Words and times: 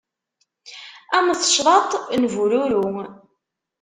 Am 1.17 1.27
tecḍaḍt 1.39 1.91
n 2.21 2.23
bururu. 2.33 2.85